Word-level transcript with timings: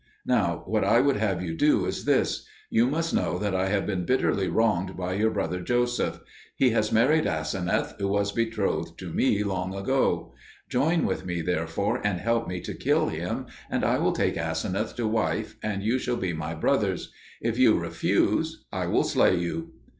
Now 0.25 0.63
what 0.65 0.83
I 0.83 0.99
would 0.99 1.17
have 1.17 1.43
you 1.43 1.53
do 1.53 1.85
is 1.85 2.05
this. 2.05 2.43
You 2.71 2.87
must 2.87 3.13
know 3.13 3.37
that 3.37 3.53
I 3.53 3.67
have 3.67 3.85
been 3.85 4.03
bitterly 4.03 4.47
wronged 4.47 4.97
by 4.97 5.13
your 5.13 5.29
brother 5.29 5.59
Joseph: 5.61 6.21
he 6.55 6.71
has 6.71 6.91
married 6.91 7.27
Aseneth, 7.27 7.93
who 7.99 8.07
was 8.07 8.31
betrothed 8.31 8.97
to 8.97 9.13
me 9.13 9.43
long 9.43 9.75
ago. 9.75 10.33
Join 10.69 11.05
with 11.05 11.23
me 11.23 11.43
therefore 11.43 12.01
and 12.03 12.19
help 12.19 12.47
me 12.47 12.61
to 12.61 12.73
kill 12.73 13.09
him, 13.09 13.45
and 13.69 13.83
I 13.85 13.99
will 13.99 14.13
take 14.13 14.37
Aseneth 14.39 14.95
to 14.95 15.07
wife, 15.07 15.55
and 15.61 15.83
you 15.83 15.99
shall 15.99 16.17
be 16.17 16.33
my 16.33 16.55
brothers. 16.55 17.11
If 17.39 17.59
you 17.59 17.77
refuse, 17.77 18.65
I 18.73 18.87
will 18.87 19.03
slay 19.03 19.37
you." 19.37 19.71